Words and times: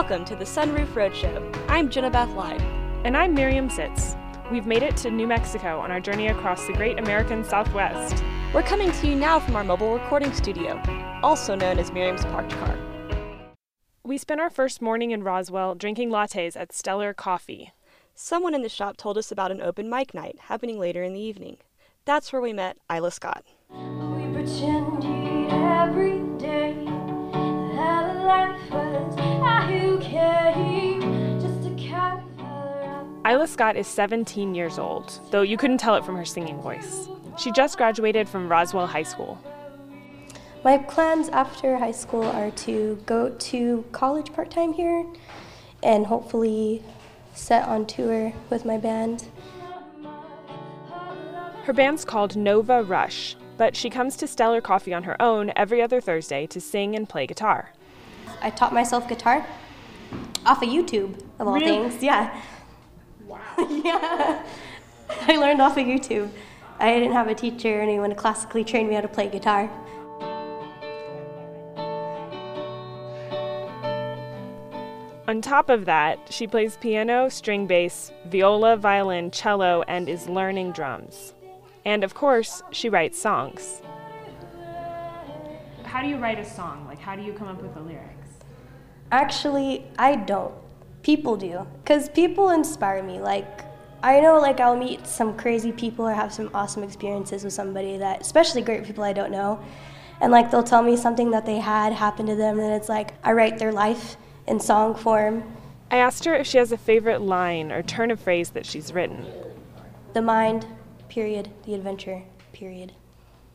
Welcome 0.00 0.24
to 0.24 0.34
the 0.34 0.46
Sunroof 0.46 0.94
Roadshow. 0.94 1.54
I'm 1.68 1.90
Jenna 1.90 2.08
Beth 2.08 2.30
Live. 2.30 2.62
And 3.04 3.14
I'm 3.14 3.34
Miriam 3.34 3.68
Sitz. 3.68 4.16
We've 4.50 4.64
made 4.64 4.82
it 4.82 4.96
to 4.96 5.10
New 5.10 5.26
Mexico 5.26 5.78
on 5.78 5.90
our 5.90 6.00
journey 6.00 6.28
across 6.28 6.66
the 6.66 6.72
great 6.72 6.98
American 6.98 7.44
Southwest. 7.44 8.24
We're 8.54 8.62
coming 8.62 8.90
to 8.90 9.06
you 9.06 9.14
now 9.14 9.38
from 9.38 9.56
our 9.56 9.62
mobile 9.62 9.92
recording 9.92 10.32
studio, 10.32 10.80
also 11.22 11.54
known 11.54 11.78
as 11.78 11.92
Miriam's 11.92 12.24
Parked 12.24 12.52
Car. 12.52 12.78
We 14.02 14.16
spent 14.16 14.40
our 14.40 14.48
first 14.48 14.80
morning 14.80 15.10
in 15.10 15.22
Roswell 15.22 15.74
drinking 15.74 16.08
lattes 16.08 16.56
at 16.58 16.72
Stellar 16.72 17.12
Coffee. 17.12 17.74
Someone 18.14 18.54
in 18.54 18.62
the 18.62 18.70
shop 18.70 18.96
told 18.96 19.18
us 19.18 19.30
about 19.30 19.52
an 19.52 19.60
open 19.60 19.90
mic 19.90 20.14
night 20.14 20.38
happening 20.44 20.78
later 20.78 21.02
in 21.02 21.12
the 21.12 21.20
evening. 21.20 21.58
That's 22.06 22.32
where 22.32 22.40
we 22.40 22.54
met 22.54 22.78
Isla 22.90 23.10
Scott. 23.10 23.44
We 23.68 24.24
Isla 33.30 33.46
Scott 33.46 33.76
is 33.76 33.86
17 33.86 34.56
years 34.56 34.76
old, 34.76 35.20
though 35.30 35.42
you 35.42 35.56
couldn't 35.56 35.78
tell 35.78 35.94
it 35.94 36.04
from 36.04 36.16
her 36.16 36.24
singing 36.24 36.60
voice. 36.60 37.06
She 37.38 37.52
just 37.52 37.76
graduated 37.76 38.28
from 38.28 38.48
Roswell 38.48 38.88
High 38.88 39.04
School. 39.04 39.38
My 40.64 40.78
plans 40.78 41.28
after 41.28 41.78
high 41.78 41.92
school 41.92 42.24
are 42.24 42.50
to 42.50 43.00
go 43.06 43.28
to 43.30 43.84
college 43.92 44.32
part 44.32 44.50
time 44.50 44.72
here 44.72 45.06
and 45.80 46.06
hopefully 46.06 46.82
set 47.32 47.68
on 47.68 47.86
tour 47.86 48.32
with 48.50 48.64
my 48.64 48.76
band. 48.76 49.28
Her 51.66 51.72
band's 51.72 52.04
called 52.04 52.34
Nova 52.36 52.82
Rush, 52.82 53.36
but 53.56 53.76
she 53.76 53.90
comes 53.90 54.16
to 54.16 54.26
Stellar 54.26 54.60
Coffee 54.60 54.92
on 54.92 55.04
her 55.04 55.20
own 55.22 55.52
every 55.54 55.80
other 55.80 56.00
Thursday 56.00 56.48
to 56.48 56.60
sing 56.60 56.96
and 56.96 57.08
play 57.08 57.28
guitar. 57.28 57.70
I 58.42 58.50
taught 58.50 58.74
myself 58.74 59.08
guitar 59.08 59.46
off 60.44 60.62
of 60.62 60.68
YouTube, 60.68 61.22
of 61.38 61.46
all 61.46 61.54
Really? 61.54 61.66
things. 61.90 62.02
Yeah. 62.02 62.36
Wow. 63.30 63.38
yeah. 63.84 64.44
I 65.08 65.36
learned 65.36 65.62
off 65.62 65.76
of 65.76 65.86
YouTube. 65.86 66.30
I 66.80 66.94
didn't 66.94 67.12
have 67.12 67.28
a 67.28 67.34
teacher 67.34 67.78
or 67.78 67.80
anyone 67.80 68.10
to 68.10 68.16
classically 68.16 68.64
train 68.64 68.88
me 68.88 68.96
how 68.96 69.02
to 69.02 69.08
play 69.08 69.28
guitar. 69.28 69.70
On 75.28 75.40
top 75.40 75.70
of 75.70 75.84
that, 75.84 76.18
she 76.28 76.48
plays 76.48 76.76
piano, 76.78 77.28
string 77.28 77.68
bass, 77.68 78.10
viola, 78.26 78.76
violin, 78.76 79.30
cello, 79.30 79.84
and 79.86 80.08
is 80.08 80.28
learning 80.28 80.72
drums. 80.72 81.34
And 81.84 82.02
of 82.02 82.14
course, 82.14 82.64
she 82.72 82.88
writes 82.88 83.16
songs. 83.16 83.80
How 85.84 86.02
do 86.02 86.08
you 86.08 86.16
write 86.16 86.40
a 86.40 86.44
song? 86.44 86.84
Like, 86.88 86.98
how 86.98 87.14
do 87.14 87.22
you 87.22 87.32
come 87.32 87.46
up 87.46 87.62
with 87.62 87.74
the 87.74 87.80
lyrics? 87.80 88.28
Actually, 89.12 89.86
I 89.96 90.16
don't. 90.16 90.54
People 91.02 91.36
do. 91.36 91.66
Because 91.82 92.08
people 92.08 92.50
inspire 92.50 93.02
me. 93.02 93.20
Like, 93.20 93.64
I 94.02 94.20
know, 94.20 94.38
like, 94.40 94.60
I'll 94.60 94.76
meet 94.76 95.06
some 95.06 95.36
crazy 95.36 95.72
people 95.72 96.06
or 96.06 96.12
have 96.12 96.32
some 96.32 96.50
awesome 96.54 96.82
experiences 96.82 97.44
with 97.44 97.52
somebody 97.52 97.98
that, 97.98 98.20
especially 98.20 98.62
great 98.62 98.84
people 98.84 99.04
I 99.04 99.12
don't 99.12 99.30
know. 99.30 99.62
And, 100.20 100.32
like, 100.32 100.50
they'll 100.50 100.62
tell 100.62 100.82
me 100.82 100.96
something 100.96 101.30
that 101.30 101.46
they 101.46 101.58
had 101.58 101.92
happen 101.92 102.26
to 102.26 102.34
them, 102.34 102.58
and 102.58 102.74
it's 102.74 102.88
like, 102.88 103.14
I 103.24 103.32
write 103.32 103.58
their 103.58 103.72
life 103.72 104.16
in 104.46 104.60
song 104.60 104.94
form. 104.94 105.44
I 105.90 105.96
asked 105.96 106.24
her 106.24 106.34
if 106.34 106.46
she 106.46 106.58
has 106.58 106.72
a 106.72 106.76
favorite 106.76 107.20
line 107.20 107.72
or 107.72 107.82
turn 107.82 108.10
of 108.10 108.20
phrase 108.20 108.50
that 108.50 108.66
she's 108.66 108.92
written. 108.92 109.26
The 110.12 110.22
mind, 110.22 110.66
period. 111.08 111.50
The 111.64 111.74
adventure, 111.74 112.22
period. 112.52 112.92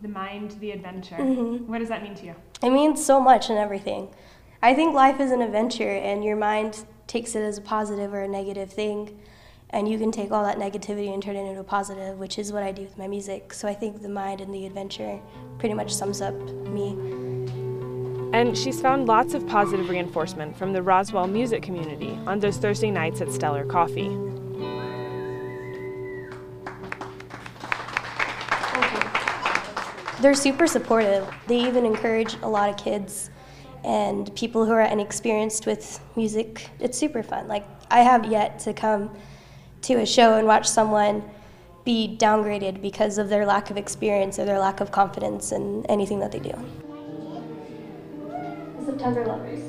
The 0.00 0.08
mind, 0.08 0.52
the 0.60 0.70
adventure. 0.70 1.16
Mm-hmm. 1.16 1.66
What 1.66 1.78
does 1.78 1.88
that 1.88 2.02
mean 2.02 2.14
to 2.16 2.26
you? 2.26 2.34
It 2.62 2.70
means 2.70 3.04
so 3.04 3.20
much 3.20 3.50
and 3.50 3.58
everything. 3.58 4.08
I 4.62 4.74
think 4.74 4.94
life 4.94 5.20
is 5.20 5.30
an 5.30 5.40
adventure, 5.40 5.88
and 5.88 6.22
your 6.22 6.36
mind 6.36 6.84
takes 7.06 7.34
it 7.34 7.40
as 7.40 7.56
a 7.56 7.62
positive 7.62 8.12
or 8.12 8.24
a 8.24 8.28
negative 8.28 8.70
thing. 8.70 9.18
And 9.70 9.88
you 9.88 9.98
can 9.98 10.12
take 10.12 10.30
all 10.32 10.44
that 10.44 10.58
negativity 10.58 11.14
and 11.14 11.22
turn 11.22 11.34
it 11.34 11.48
into 11.48 11.60
a 11.60 11.64
positive, 11.64 12.18
which 12.18 12.38
is 12.38 12.52
what 12.52 12.62
I 12.62 12.70
do 12.70 12.82
with 12.82 12.98
my 12.98 13.06
music. 13.06 13.54
So 13.54 13.66
I 13.66 13.72
think 13.72 14.02
the 14.02 14.08
mind 14.10 14.42
and 14.42 14.52
the 14.54 14.66
adventure 14.66 15.18
pretty 15.58 15.74
much 15.74 15.94
sums 15.94 16.20
up 16.20 16.34
me. 16.68 16.90
And 18.34 18.56
she's 18.56 18.82
found 18.82 19.08
lots 19.08 19.32
of 19.32 19.46
positive 19.46 19.88
reinforcement 19.88 20.54
from 20.58 20.74
the 20.74 20.82
Roswell 20.82 21.26
music 21.26 21.62
community 21.62 22.18
on 22.26 22.38
those 22.38 22.58
Thursday 22.58 22.90
nights 22.90 23.22
at 23.22 23.32
Stellar 23.32 23.64
Coffee. 23.64 24.14
They're 30.20 30.34
super 30.34 30.66
supportive. 30.66 31.32
They 31.46 31.66
even 31.66 31.86
encourage 31.86 32.36
a 32.42 32.48
lot 32.48 32.68
of 32.68 32.76
kids 32.76 33.30
and 33.84 34.34
people 34.34 34.66
who 34.66 34.72
are 34.72 34.82
inexperienced 34.82 35.66
with 35.66 36.00
music. 36.16 36.68
It's 36.78 36.98
super 36.98 37.22
fun. 37.22 37.48
Like, 37.48 37.66
I 37.90 38.00
have 38.00 38.26
yet 38.26 38.58
to 38.60 38.72
come 38.72 39.10
to 39.82 39.94
a 39.94 40.06
show 40.06 40.38
and 40.38 40.46
watch 40.46 40.68
someone 40.68 41.22
be 41.84 42.16
downgraded 42.20 42.82
because 42.82 43.18
of 43.18 43.28
their 43.28 43.46
lack 43.46 43.70
of 43.70 43.76
experience 43.76 44.38
or 44.38 44.44
their 44.44 44.58
lack 44.58 44.80
of 44.80 44.90
confidence 44.92 45.52
in 45.52 45.84
anything 45.86 46.18
that 46.20 46.32
they 46.32 46.40
do. 46.40 46.52
September 48.84 49.26
Lovers. 49.26 49.60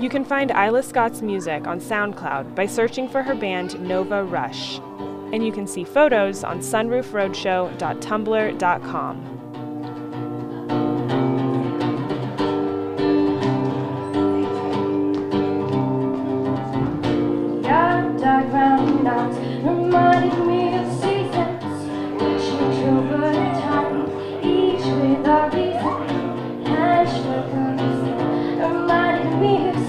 You 0.00 0.08
can 0.08 0.24
find 0.24 0.52
Isla 0.52 0.84
Scott's 0.84 1.22
music 1.22 1.66
on 1.66 1.80
SoundCloud 1.80 2.54
by 2.54 2.66
searching 2.66 3.08
for 3.08 3.20
her 3.22 3.34
band 3.34 3.80
Nova 3.80 4.22
Rush. 4.22 4.78
And 5.32 5.44
you 5.44 5.50
can 5.50 5.66
see 5.66 5.82
photos 5.82 6.44
on 6.44 6.60
sunroofroadshow.tumblr.com. 6.60 9.37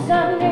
Hashtag 0.10 0.49